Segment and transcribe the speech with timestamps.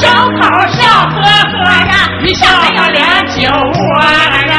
[0.00, 0.40] 小口
[0.70, 1.92] 笑呵呵呀，
[2.24, 4.54] 一笑那有脸酒窝呀。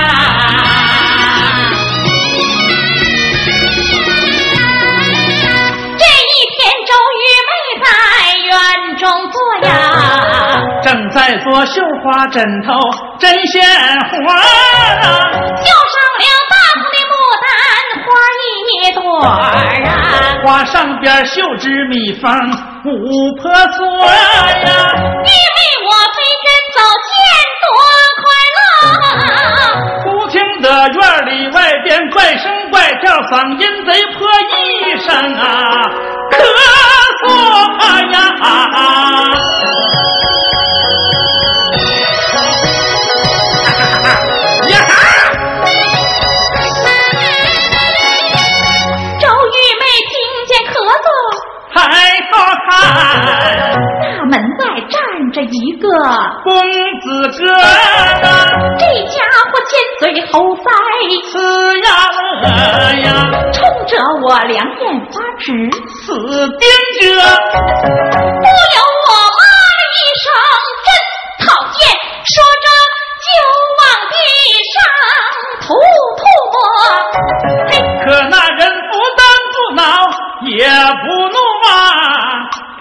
[5.97, 7.51] 这一天，周玉没
[7.81, 7.85] 在
[8.45, 8.53] 院
[8.97, 9.01] 中
[9.31, 9.35] 坐
[9.67, 9.69] 呀，
[10.83, 12.69] 正在做绣花枕头
[13.17, 14.41] 针线活啊，
[15.01, 17.49] 绣上了大红的牡丹
[18.05, 18.07] 花
[18.69, 19.29] 一朵啊，
[20.45, 22.70] 花上边绣只蜜蜂。
[22.83, 22.89] 五
[23.35, 24.11] 婆娑呀，
[25.23, 27.13] 你为我飞针走线
[27.61, 27.69] 多
[28.17, 28.23] 快
[28.57, 28.59] 乐。
[30.03, 34.51] 忽听的院里外边怪声怪叫，嗓音贼破一
[34.99, 35.43] 声啊，
[36.31, 36.33] 咳
[37.21, 37.25] 嗽
[38.11, 38.15] 呀。
[56.43, 56.51] 公
[57.01, 57.05] 子
[57.37, 57.41] 哥，
[58.77, 59.15] 这家
[59.49, 60.65] 伙尖嘴猴腮，
[61.31, 61.33] 呲
[61.83, 61.87] 呀
[62.41, 62.45] 乐
[63.01, 63.09] 呀，
[63.51, 63.91] 冲着
[64.23, 65.45] 我两眼发直，
[66.05, 66.13] 死
[66.59, 66.63] 盯
[66.99, 67.03] 着。
[67.11, 69.41] 不由我骂
[69.77, 70.25] 了一声，
[70.85, 70.89] 真
[71.45, 71.49] 讨
[71.79, 71.81] 厌，
[72.25, 72.65] 说着
[73.25, 73.27] 就
[73.79, 74.13] 往地
[74.73, 74.75] 上
[75.61, 75.65] 吐
[76.17, 76.21] 吐。
[77.69, 77.71] 嘿，
[78.05, 78.59] 可那人
[78.89, 79.19] 不但
[79.51, 79.81] 不恼，
[80.47, 81.37] 也不怒
[81.69, 81.69] 啊。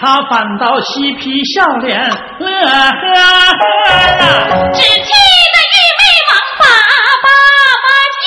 [0.00, 2.00] 他反倒嬉皮笑脸，
[2.38, 4.25] 乐呵呵呀！
[4.72, 6.65] 只记得玉梅王爸
[7.22, 7.28] 爸
[7.84, 7.87] 爸
[8.25, 8.27] 叫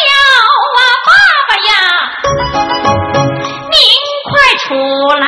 [0.77, 1.09] 啊，爸
[1.49, 1.73] 爸呀，
[3.71, 3.75] 您
[4.29, 4.31] 快
[4.61, 4.63] 出
[5.17, 5.25] 来，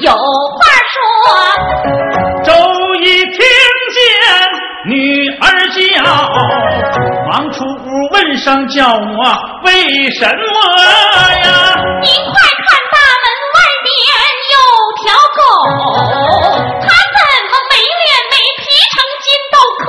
[0.00, 0.58] 有话
[0.90, 0.94] 说。
[2.42, 2.50] 周
[3.04, 3.38] 一听
[3.94, 3.96] 见
[4.86, 4.92] 女
[5.38, 6.02] 儿叫，
[7.30, 9.00] 忙出屋问声叫我
[9.62, 10.34] 为什么
[11.38, 11.46] 呀？
[12.02, 12.34] 您快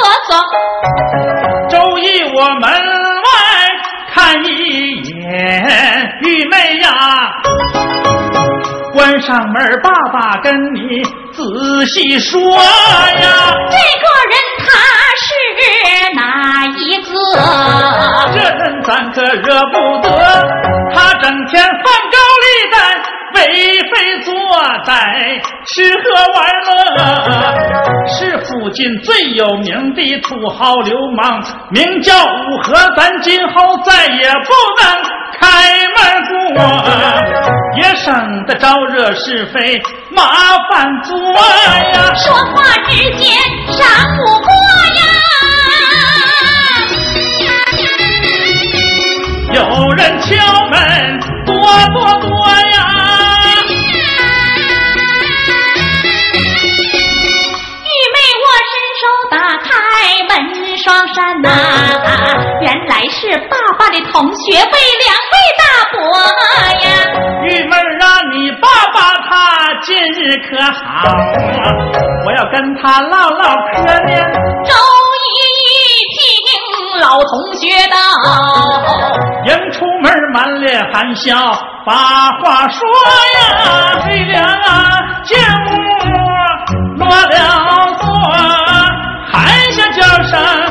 [0.03, 0.43] 筋都咳
[1.69, 1.69] 嗽？
[1.69, 2.03] 周一
[2.35, 3.27] 我门外
[4.13, 4.47] 看一
[5.01, 6.87] 眼，玉妹呀，
[8.93, 13.25] 关上门，爸爸跟你仔细说呀。
[13.71, 14.65] 这个人他
[15.17, 15.25] 是
[16.15, 16.19] 哪
[16.65, 17.11] 一个？
[18.33, 20.07] 这人咱可惹不得，
[20.93, 22.12] 他整天放高利
[23.43, 23.91] 为非
[24.23, 24.33] 作
[24.85, 26.03] 歹，吃喝
[26.33, 26.71] 玩乐，
[28.07, 32.73] 是附近最有名的土豪流氓，名叫五和。
[32.95, 33.53] 咱今后
[33.85, 34.49] 再也不
[34.79, 34.83] 能
[35.39, 35.43] 开
[35.95, 35.97] 门
[36.29, 36.63] 过，
[37.77, 39.81] 也省得招惹是非，
[40.11, 40.23] 麻
[40.69, 42.13] 烦多呀。
[42.15, 43.27] 说话之间
[43.67, 43.83] 闪
[44.15, 44.47] 不过
[44.99, 45.01] 呀，
[49.53, 49.59] 有
[49.97, 50.31] 人敲
[50.69, 50.75] 门，
[51.45, 51.53] 多
[51.93, 52.29] 多多
[52.71, 52.72] 呀。
[60.03, 61.49] 开门双山呐，
[62.59, 65.63] 原来是爸爸的同学，为两位大
[65.93, 65.97] 伯
[66.83, 66.85] 呀。
[67.43, 67.71] 玉妹
[68.01, 69.31] 啊，你爸爸他
[69.81, 70.75] 今日可好？
[72.25, 74.11] 我要跟他唠唠嗑呢。
[74.65, 74.73] 周
[75.31, 75.39] 一
[76.11, 76.19] 听
[76.99, 77.95] 老同学道，
[79.45, 81.37] 迎出门满脸含笑，
[81.85, 81.93] 把
[82.41, 82.85] 话说
[83.39, 85.71] 呀，飞凉啊，进屋
[86.97, 87.62] 落了
[90.33, 90.62] cantar.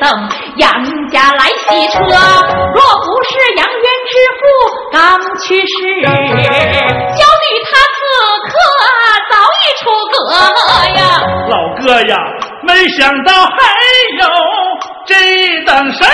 [0.00, 1.98] 等杨家来喜车。
[1.98, 4.40] 若不是杨元之父
[4.92, 4.98] 刚
[5.40, 5.68] 去世，
[6.04, 7.98] 小女她此
[8.48, 8.50] 刻
[9.30, 10.16] 早已出阁
[10.96, 11.00] 呀。
[11.48, 12.12] 老哥呀，
[12.62, 13.50] 没想到还
[14.20, 14.22] 有
[15.06, 15.14] 这
[15.66, 16.08] 等事儿，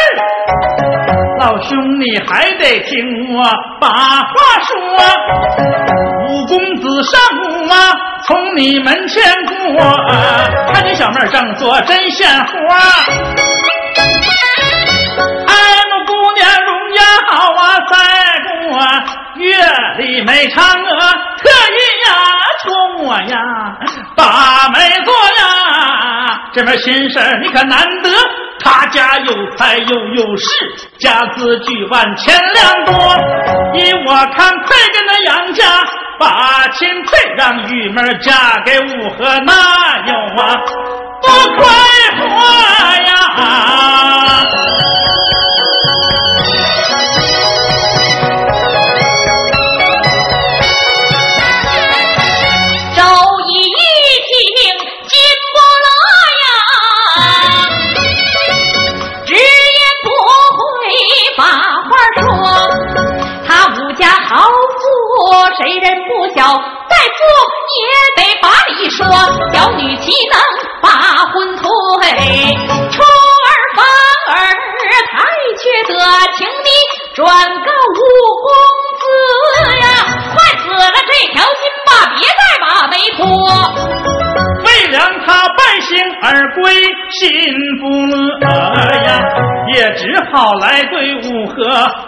[1.40, 2.92] 老兄你还得听
[3.34, 3.36] 我
[3.80, 4.32] 把话
[4.66, 4.72] 说。
[6.26, 7.12] 五公子上
[7.68, 7.80] 马啊，
[8.26, 9.54] 从你门前过，
[10.72, 12.52] 看见小妹正做针线活，
[15.46, 15.54] 哎，
[15.90, 17.94] 那姑娘容颜好啊，再
[18.48, 18.80] 过
[19.36, 19.44] 月
[19.98, 20.98] 里没嫦娥，
[21.38, 22.12] 特意呀。
[22.64, 23.36] 托我呀，
[24.16, 28.08] 把媒做呀，这门心事你可难得。
[28.64, 30.46] 他家有财又有势，
[30.98, 32.94] 家资巨万千两多。
[33.74, 35.66] 依我看，快跟那杨家
[36.18, 38.32] 把钦佩让玉妹嫁
[38.64, 39.52] 给五河那
[40.06, 40.56] 有啊，
[41.22, 41.64] 多快
[42.18, 42.24] 活
[43.06, 43.12] 呀！
[43.36, 44.03] 啊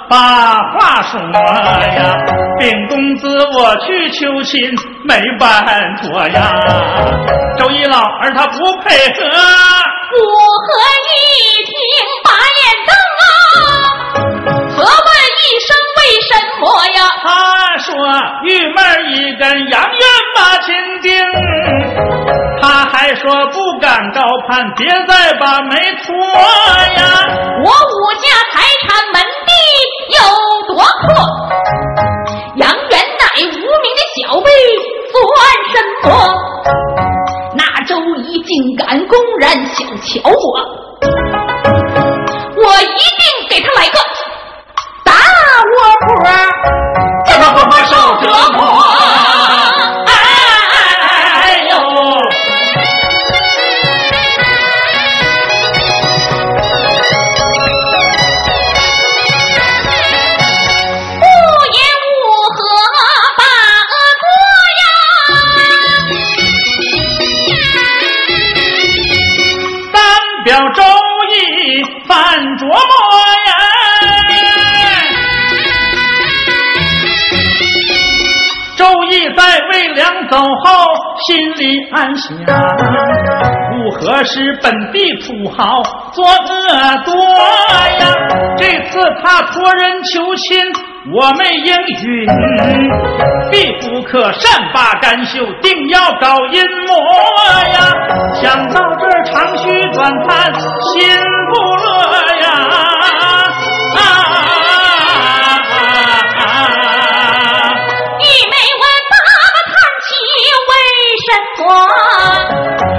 [0.08, 2.16] 把话说呀，
[2.58, 3.26] 禀公子
[3.58, 4.60] 我去求亲
[5.04, 5.64] 没办
[6.02, 6.52] 妥呀，
[7.58, 9.26] 周一老儿他不配合。
[10.16, 10.18] 吴
[10.64, 10.68] 和
[11.10, 11.10] 一
[11.66, 11.74] 听
[12.24, 12.30] 把
[12.62, 13.26] 眼瞪啊，
[14.70, 15.08] 何问
[15.42, 16.62] 一声为什么
[16.94, 16.98] 呀？
[17.22, 17.26] 他
[17.78, 17.86] 说
[18.44, 18.78] 玉妹
[19.12, 20.00] 一根杨元
[20.36, 20.66] 把亲
[21.02, 21.12] 定，
[22.66, 27.00] 他还说不敢高攀，别再把媒拖呀。
[27.64, 29.52] 我武家财产门第
[30.16, 30.18] 有
[30.74, 31.06] 多阔？
[32.56, 34.50] 杨元乃无名的小辈，
[35.12, 35.22] 算
[35.70, 36.10] 什么？
[37.54, 37.90] 那周
[38.24, 40.58] 仪竟敢公然小瞧我，
[42.64, 43.96] 我一定给他来个
[45.04, 45.12] 大
[45.70, 45.76] 窝
[46.16, 46.26] 婆，
[47.26, 47.92] 这个婆婆受
[48.22, 48.55] 折磨。
[81.26, 82.36] 心里暗想，
[83.72, 87.14] 如何是本地土豪作恶多
[87.98, 88.14] 呀？
[88.56, 90.56] 这次他托人求亲，
[91.12, 92.28] 我没应允，
[93.50, 96.94] 必不可善罢甘休，定要搞阴谋
[97.72, 97.76] 呀！
[98.40, 101.08] 想到这，长吁短叹，心
[101.48, 101.86] 不乐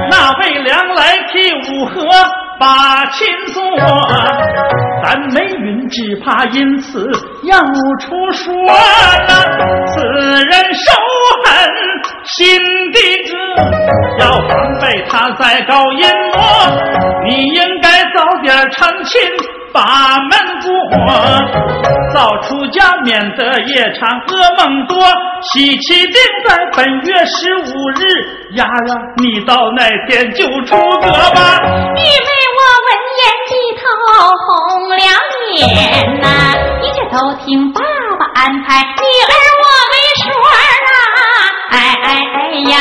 [0.10, 2.02] 那魏良来替五河
[2.60, 3.62] 把亲做，
[5.04, 7.08] 咱梅云只怕因此
[7.44, 7.60] 要
[8.00, 9.32] 出说呐。
[9.88, 10.02] 此
[10.44, 10.92] 人手
[11.46, 11.48] 狠
[12.26, 12.60] 心
[12.92, 13.00] 地
[13.32, 13.36] 恶，
[14.20, 16.40] 要防备他再搞阴谋，
[17.26, 19.22] 你应该早点成亲。
[19.74, 20.32] 把门
[20.64, 20.70] 过，
[22.12, 24.98] 早出家，免得夜长噩梦多。
[25.52, 26.14] 喜气定
[26.48, 31.60] 在本月十五日，丫呀，你到那天就出阁吧。
[31.94, 32.88] 你没，我闻
[33.18, 33.84] 言低头
[34.46, 34.48] 红
[34.90, 35.58] 了脸
[36.22, 36.26] 呐，
[36.82, 37.76] 一切都听爸
[38.20, 40.26] 爸安排，女儿我没说
[41.18, 41.22] 啊，
[41.72, 42.38] 哎哎哎
[42.70, 42.74] 呀。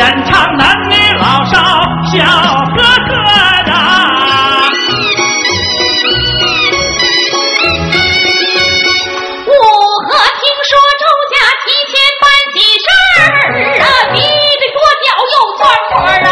[0.00, 1.60] 演唱男女老少
[2.10, 3.12] 笑呵呵
[3.66, 3.70] 的。
[9.44, 9.52] 我
[10.06, 13.20] 和听说周家提前办喜事儿
[13.76, 14.16] 啊，提
[14.56, 15.92] 的桌脚又转串
[16.24, 16.28] 啊，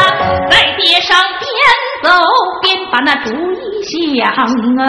[0.50, 1.44] 在街上边
[2.02, 2.06] 走
[2.62, 4.00] 边把那主意想
[4.78, 4.80] 啊。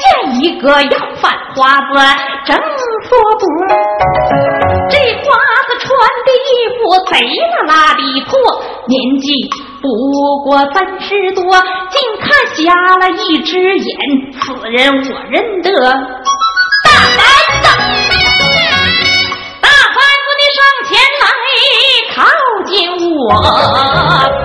[0.00, 0.04] 见
[0.42, 1.86] 一个要犯花子，
[2.44, 3.46] 正说不。
[6.26, 6.44] 的衣
[6.76, 8.34] 服贼拉拉的破，
[8.88, 9.48] 年纪
[9.80, 9.86] 不
[10.42, 11.40] 过三十多，
[11.90, 12.58] 竟看瞎
[12.96, 13.88] 了一只眼。
[14.32, 15.70] 此人我认得，
[16.82, 17.16] 大汉
[17.62, 17.64] 子，
[19.60, 20.90] 大汉子，你上前
[21.22, 21.24] 来
[22.16, 22.16] 靠
[22.66, 22.74] 近
[23.14, 23.22] 我。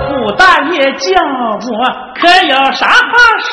[0.08, 1.68] 顾大爷叫我，
[2.14, 3.12] 可有啥话
[3.50, 3.52] 说？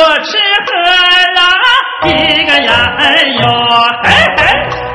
[0.00, 0.32] 我吃
[0.64, 0.70] 喝
[1.36, 1.42] 啊！
[2.08, 2.10] 一
[2.46, 3.02] 个呀，哎
[3.42, 3.42] 呦，
[4.02, 4.40] 嘿嘿，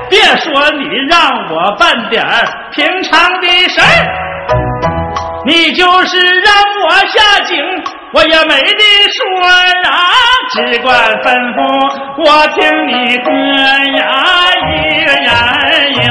[0.10, 2.26] 别说你让我办点
[2.72, 3.86] 平常的事儿，
[5.46, 7.56] 你就是让我下井，
[8.14, 8.82] 我也没得
[9.14, 9.22] 说
[9.92, 9.94] 啊！
[10.54, 11.58] 只管吩咐，
[12.26, 13.30] 我听你的
[14.00, 14.04] 呀，
[14.74, 15.30] 一个呀，
[15.62, 16.10] 哎呦。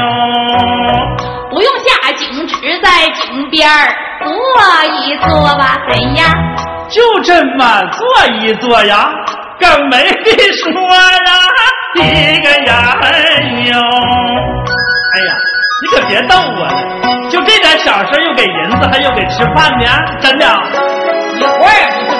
[1.50, 3.68] 不用下井，只在井边
[4.22, 4.28] 坐
[4.86, 6.30] 一坐吧，怎样？
[6.94, 8.06] 就这么坐
[8.38, 9.10] 一坐呀，
[9.58, 11.28] 更没得说呀！
[11.96, 12.96] 一个呀，
[13.66, 13.80] 哟，
[15.12, 15.34] 哎呀，
[15.82, 19.86] 你可别逗我了，就这点小事又给银子，还又给吃饭呢，
[20.20, 20.46] 真的。
[21.36, 22.13] 一会儿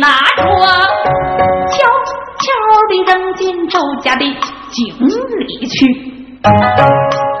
[0.00, 0.42] 拿着，
[1.68, 1.76] 悄
[2.40, 2.46] 悄
[2.88, 4.24] 地扔进周家的
[4.70, 5.86] 井里去，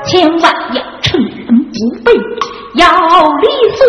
[0.04, 1.74] 千万要趁人不
[2.04, 2.12] 备，
[2.74, 2.86] 要
[3.38, 3.80] 利索，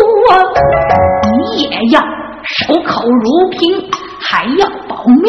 [1.30, 2.00] 你也要
[2.42, 5.28] 守口如瓶，还要保密，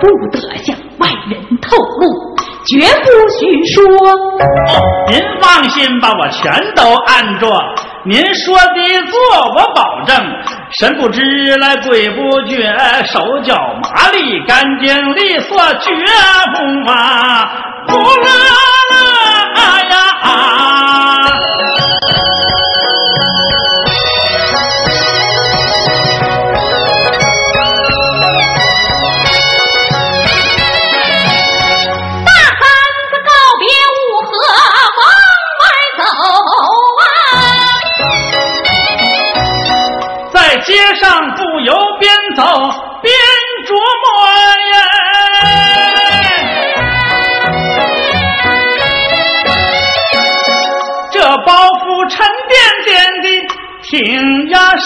[0.00, 2.36] 不得向外人透露。
[2.64, 3.06] 绝不
[3.38, 3.76] 许说。
[5.08, 7.48] 您放心吧，我全都按着
[8.04, 9.18] 您说的做，
[9.56, 10.14] 我保证
[10.70, 12.56] 神不知来鬼不觉，
[13.06, 15.90] 手脚麻利，干净利索，绝
[16.52, 17.50] 不啊
[17.86, 18.28] 不啦
[18.90, 18.94] 啦
[19.88, 19.94] 呀！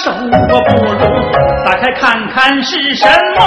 [0.02, 0.98] 手我不如
[1.64, 3.40] 打开看看是什么，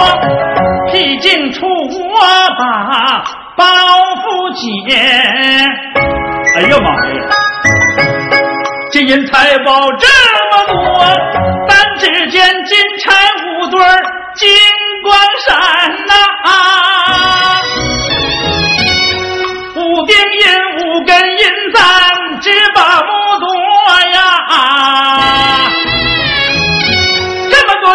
[0.91, 2.20] 僻静处我
[2.58, 3.24] 把
[3.58, 4.63] 包袱解。
[6.56, 7.20] 哎呀妈呀，
[8.91, 10.08] 金银财宝这
[10.52, 10.74] 么多。
[11.98, 13.80] 只见金钗五对
[14.36, 14.50] 金
[15.02, 15.56] 光闪
[16.06, 16.13] 呐，
[19.76, 20.44] 五锭银
[20.78, 21.82] 五根银簪
[22.41, 23.46] 只把木多
[24.12, 24.18] 呀，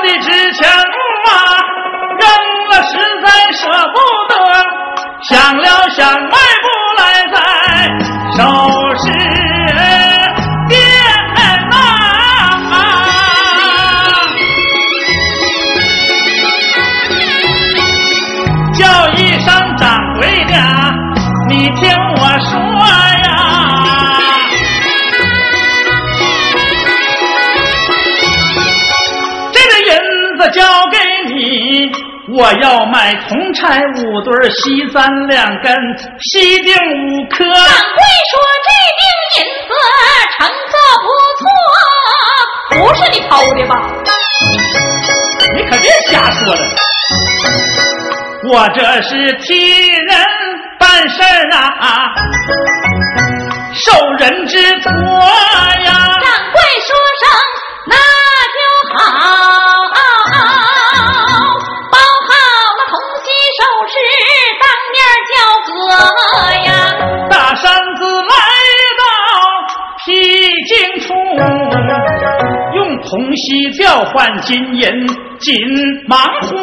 [0.00, 1.30] 的值钱啊，
[2.18, 2.22] 扔
[2.68, 2.92] 了实
[3.24, 3.60] 在舍
[3.92, 3.96] 不
[4.28, 4.32] 得，
[5.22, 6.28] 想了想卖
[6.62, 6.69] 不
[33.70, 35.72] 铜柴五对，西簪两根，
[36.18, 37.44] 西定五颗。
[37.44, 38.35] 掌柜说
[38.66, 39.00] 这锭
[39.37, 39.70] 银子
[40.37, 40.72] 成色
[41.06, 41.06] 不
[41.38, 41.42] 错，
[42.80, 43.72] 不是你偷的吧？
[45.54, 46.61] 你可别瞎说了，
[48.50, 50.11] 我这是替人
[50.76, 52.11] 办事啊，
[53.87, 56.18] 受人之托呀。
[56.20, 57.22] 掌柜说声
[57.87, 57.94] 那
[58.56, 58.59] 就
[58.98, 58.98] 好。
[73.11, 74.87] 从西叫换金银
[75.40, 75.53] 紧
[76.07, 76.55] 忙活，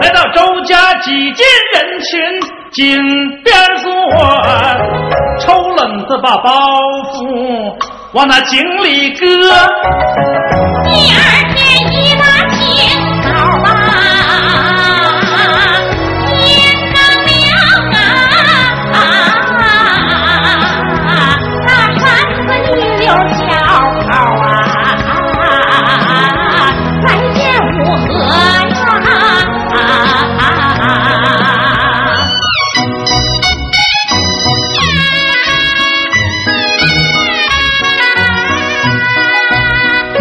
[0.00, 2.40] 来到周家几间人群
[2.72, 2.96] 井
[3.42, 3.92] 边坐，
[5.40, 6.48] 抽冷子把包
[7.12, 7.74] 袱
[8.14, 9.26] 往那井里搁。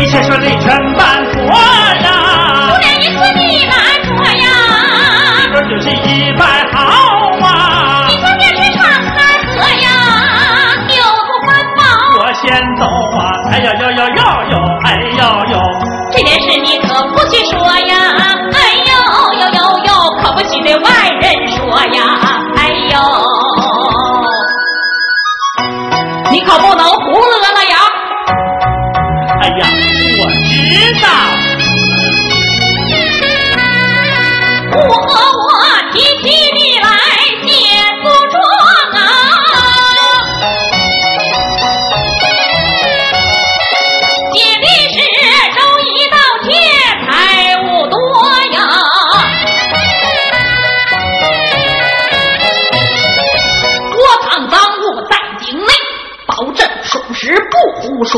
[0.04, 2.12] 一切顺利全办妥呀，
[2.68, 4.46] 姑娘一次你办妥呀，
[5.40, 6.78] 一份酒席一百好
[7.48, 9.16] 啊，你说这是唱开
[9.48, 9.88] 喝呀，
[10.90, 11.82] 有不环保。
[12.20, 12.84] 我先走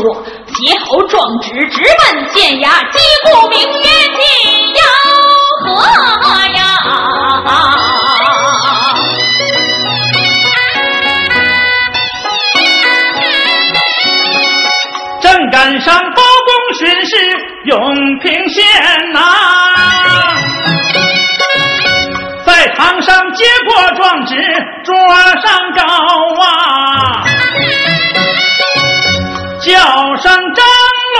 [0.02, 0.22] 说。
[0.48, 4.24] 写好状纸，直奔县衙，击鼓鸣冤进
[4.72, 4.78] 吆
[5.60, 5.64] 喝
[6.54, 6.58] 呀！
[15.20, 17.12] 正赶上包公巡视
[17.64, 18.64] 永平县
[19.12, 19.20] 呐，
[22.46, 24.34] 在堂上接过状纸，
[24.84, 24.94] 桌
[25.42, 25.82] 上高
[26.42, 26.46] 啊。
[29.66, 29.72] 叫
[30.22, 30.64] 声张
[31.16, 31.18] 龙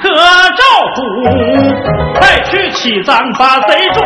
[0.00, 0.06] 和
[0.54, 0.62] 赵
[0.94, 1.02] 虎，
[2.16, 4.00] 快去起赃把贼捉。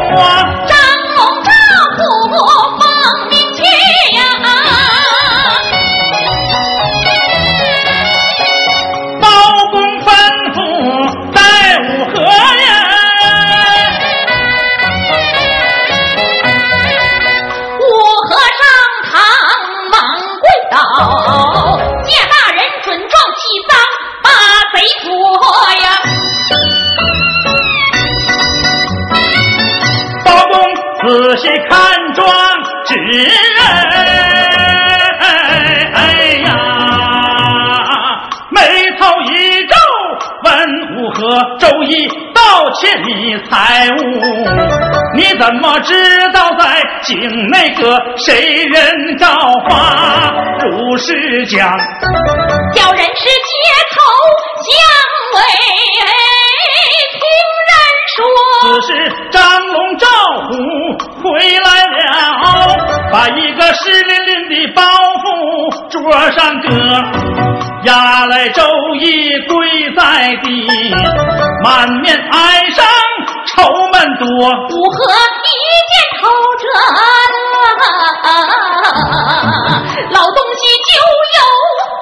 [0.67, 0.73] 张
[1.15, 1.51] 龙赵
[1.95, 2.01] 虎
[2.81, 2.83] 奉
[3.29, 3.61] 命去
[4.17, 4.21] 呀，
[51.11, 51.77] 如实讲。
[52.75, 53.53] 叫人是街
[53.91, 53.99] 头
[54.63, 54.71] 巷
[55.35, 55.39] 尾，
[57.19, 57.23] 听
[57.67, 57.71] 人
[58.15, 58.19] 说，
[58.63, 58.89] 此时
[59.33, 60.07] 张龙赵
[60.47, 60.49] 虎
[61.23, 61.27] 回
[61.59, 61.99] 来了，
[63.13, 65.25] 把一个湿淋淋的包袱
[65.91, 65.99] 桌
[66.31, 66.67] 上搁，
[67.85, 67.91] 押
[68.27, 68.63] 来周
[69.01, 69.05] 一
[69.49, 69.51] 跪
[69.97, 70.01] 在
[70.43, 70.49] 地，
[71.65, 72.39] 满面哀
[72.71, 72.87] 伤，
[73.49, 74.27] 愁闷多。
[74.69, 74.97] 如何
[75.43, 75.49] 一
[75.91, 76.23] 见偷
[76.61, 76.65] 着
[80.13, 80.95] 老东西你就
[81.37, 81.39] 有。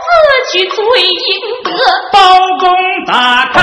[0.05, 0.13] 自
[0.53, 1.31] 取罪应
[1.65, 1.67] 得。
[2.13, 2.17] 包
[2.61, 2.69] 公
[3.07, 3.13] 打
[3.53, 3.57] 开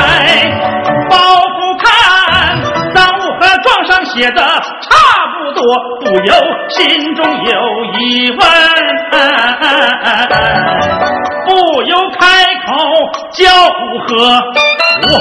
[1.10, 1.14] 包
[1.46, 1.86] 袱看，
[2.96, 4.90] 赃物和状上写的差
[5.36, 5.62] 不多，
[6.02, 6.34] 不由
[6.70, 7.52] 心中有
[8.00, 8.40] 疑问，
[11.46, 11.50] 不
[11.84, 12.24] 由开
[12.66, 12.68] 口
[13.34, 14.10] 叫五和
[15.12, 15.14] 我。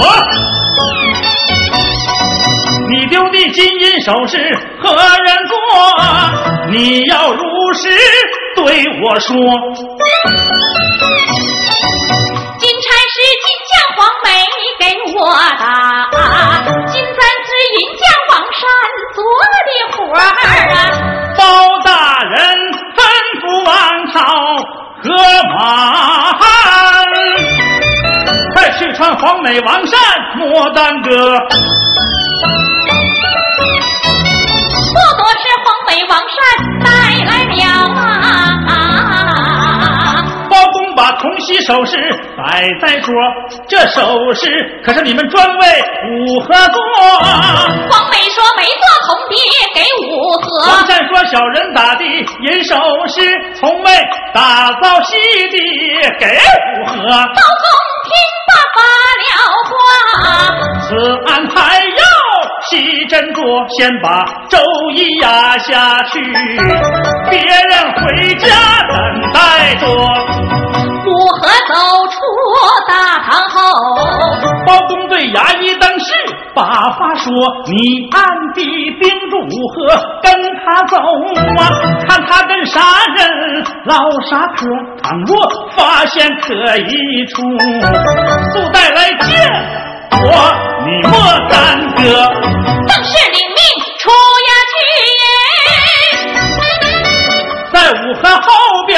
[2.89, 4.37] 你丢的金银首饰
[4.79, 5.57] 何人做？
[6.71, 7.43] 你要如
[7.73, 7.89] 实
[8.55, 9.35] 对我说。
[12.57, 14.25] 金钗是金将黄梅
[14.79, 15.63] 给我的，
[16.91, 17.09] 金簪
[17.45, 18.85] 是银匠王山儿
[20.15, 20.19] 啊！
[21.37, 21.41] 包
[21.83, 21.89] 大
[22.29, 22.33] 人
[22.95, 22.97] 吩
[23.41, 23.71] 咐王
[24.11, 24.15] 朝
[25.03, 25.05] 和
[25.49, 25.57] 马
[26.33, 26.43] 汉，
[28.53, 29.99] 快去传黄梅王善
[30.37, 31.39] 牡丹歌。
[41.45, 41.95] 公把铜锡首饰
[42.35, 43.13] 摆在桌，
[43.67, 46.81] 这首饰可是你们专为五和做。
[47.89, 49.37] 黄梅说没做铜碟
[49.73, 52.75] 给五和，王善说小人打的银首
[53.07, 53.21] 饰，
[53.59, 53.91] 从未
[54.33, 55.15] 打造锡
[55.51, 55.57] 的
[56.19, 56.95] 给五和。
[56.95, 57.65] 包公
[58.05, 58.11] 听
[58.47, 58.77] 罢发
[59.21, 59.29] 了
[59.69, 59.73] 话，
[60.81, 60.87] 此
[61.27, 62.03] 安排要
[62.69, 63.39] 细斟酌，
[63.77, 64.57] 先把周
[64.93, 66.19] 易压下去，
[67.29, 68.47] 别人回家
[68.87, 68.95] 等
[69.33, 69.39] 待
[76.97, 77.31] 话说
[77.67, 78.63] ：“你暗地
[79.01, 79.77] 盯住武和，
[80.23, 80.31] 跟
[80.63, 81.61] 他走啊，
[82.07, 82.79] 看他跟啥
[83.15, 84.65] 人唠啥嗑。
[85.03, 85.35] 倘若
[85.75, 87.41] 发现可疑处，
[88.53, 89.27] 速带来见
[90.11, 90.25] 我，
[90.85, 91.11] 你莫
[91.49, 91.53] 耽
[91.95, 92.01] 搁。”
[92.87, 93.59] 正是领命
[93.97, 94.09] 出
[94.47, 94.75] 衙去
[95.11, 95.23] 耶。
[97.73, 98.47] 在武和后
[98.87, 98.97] 边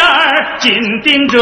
[0.60, 0.66] 紧
[1.04, 1.36] 盯着。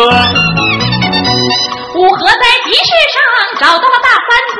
[1.96, 3.24] 武和在集市上
[3.58, 4.60] 找到了大三子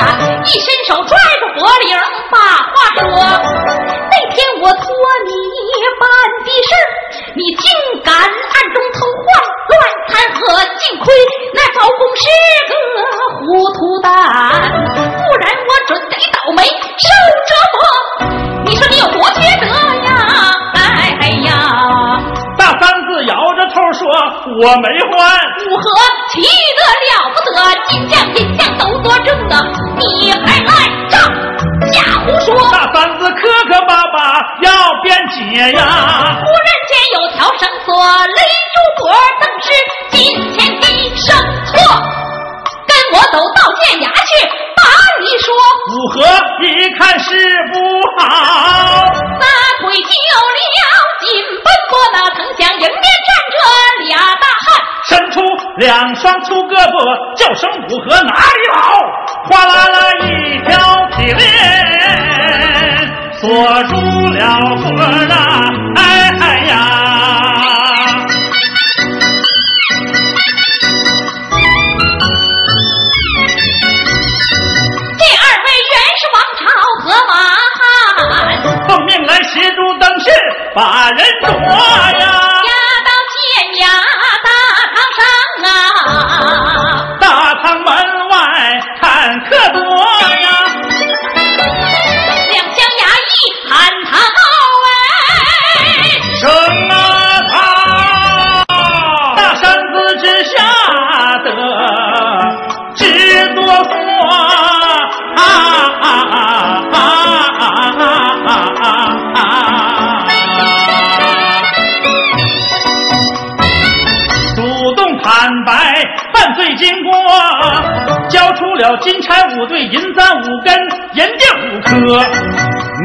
[0.00, 0.02] 啊，
[0.42, 1.94] 一伸手拽住脖领，
[2.32, 3.06] 把话说：
[4.10, 4.82] 那天我托
[5.24, 5.30] 你
[6.00, 6.04] 办
[6.42, 6.86] 的事儿，
[7.36, 8.26] 你竟敢暗
[8.74, 9.26] 中偷换，
[9.70, 9.72] 乱
[10.10, 10.42] 弹劾，
[10.82, 11.14] 幸亏
[11.54, 12.26] 那包公是
[12.66, 12.74] 个
[13.38, 16.66] 糊涂蛋，不然我准得倒霉
[24.60, 25.14] 我没还。”
[25.64, 25.84] 武和
[26.30, 26.42] 气
[26.76, 29.52] 得了不得，金将银将都作证的，
[29.96, 30.70] 你还赖
[31.08, 31.20] 账，
[31.92, 31.94] 瞎
[32.24, 32.48] 胡说！
[32.70, 34.16] 大三子磕磕巴巴
[34.62, 34.70] 要
[35.02, 35.80] 辩解呀，
[36.40, 38.38] 忽然间有条绳索勒
[38.74, 39.02] 住脖，
[39.40, 39.66] 正是
[40.10, 40.16] 金
[40.52, 40.84] 钱的
[41.16, 41.26] 绳
[41.66, 41.74] 索。
[42.86, 44.63] 跟我走到县衙去，把
[45.20, 45.46] 你说。
[45.90, 46.14] 武和
[46.64, 46.66] 一
[46.98, 47.26] 看是
[47.72, 47.74] 不
[48.18, 48.24] 好，
[49.40, 49.44] 撒
[49.80, 50.10] 腿就
[50.76, 50.82] 了，
[51.20, 51.26] 紧
[51.62, 53.54] 奔过那城墙，迎面站着
[54.08, 54.66] 俩大汉。
[55.06, 55.40] 伸出
[55.76, 56.96] 两双粗胳膊，
[57.36, 58.76] 叫声五合哪里跑？
[59.50, 60.24] 哗啦啦一
[60.66, 60.70] 条
[61.16, 61.42] 铁链
[63.40, 63.42] 锁
[63.84, 63.92] 住
[64.32, 64.40] 了
[64.82, 64.84] 脖
[65.30, 65.34] 啊！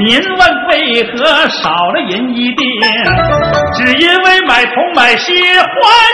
[0.10, 2.65] 您问为何少了银一锭？
[3.76, 5.62] 只因为买铜买锡花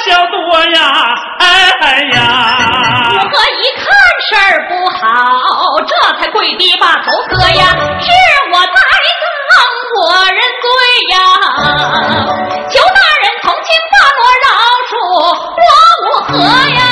[0.06, 0.36] 销多
[0.74, 0.78] 呀！
[1.40, 2.20] 哎哎呀！
[3.14, 3.88] 武和一看
[4.28, 8.12] 事儿不好，这才跪地把头磕呀，是
[8.52, 8.68] 我栽
[9.48, 9.56] 赃，
[10.04, 10.68] 我认罪
[11.14, 11.16] 呀，
[12.70, 14.48] 求大人从轻发落饶
[14.92, 14.92] 恕
[15.64, 15.72] 我
[16.04, 16.36] 无何
[16.76, 16.84] 呀，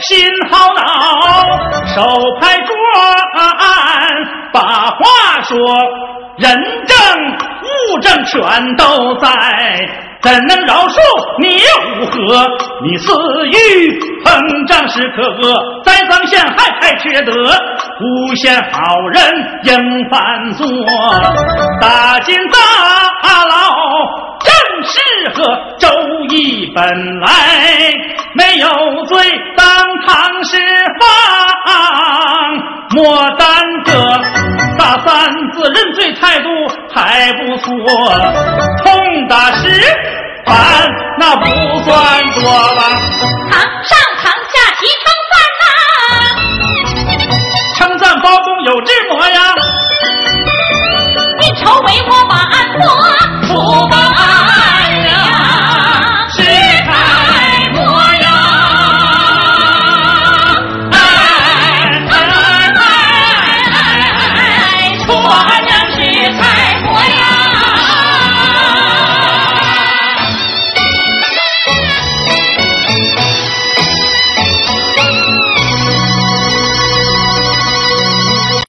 [0.00, 0.82] 心好恼，
[1.94, 2.02] 手
[2.40, 2.74] 拍桌
[3.36, 3.46] 案，
[4.52, 5.56] 把话说：
[6.36, 6.54] 人
[6.86, 6.96] 证
[7.62, 9.28] 物证全都在，
[10.20, 10.98] 怎能饶恕
[11.40, 11.60] 你
[12.00, 12.46] 武和？
[12.82, 13.12] 你私
[13.48, 19.20] 欲膨胀是可恶，栽赃陷害太缺德，诬陷好人
[19.64, 20.64] 应犯错，
[21.80, 22.58] 打进大
[23.44, 23.54] 牢。
[24.38, 24.52] 正
[24.84, 24.98] 是
[25.34, 25.88] 合周
[26.28, 27.28] 易本来
[28.34, 28.68] 没有
[29.06, 29.18] 罪
[29.56, 29.66] 当
[30.06, 30.56] 堂释
[31.00, 32.78] 放。
[32.90, 33.92] 莫耽搁
[34.78, 36.48] 大三子认罪态度
[36.92, 37.68] 还不错。
[38.84, 39.68] 痛打十
[40.44, 40.54] 板
[41.18, 41.44] 那不
[41.84, 41.94] 算
[42.34, 42.42] 多
[42.74, 42.82] 吧
[43.50, 45.64] 堂上堂下齐称赞呐。
[47.76, 49.54] 称赞包公有智谋呀
[51.40, 52.54] 运筹帷幄把案
[53.46, 53.86] 破